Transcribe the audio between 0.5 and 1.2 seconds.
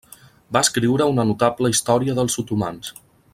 Va escriure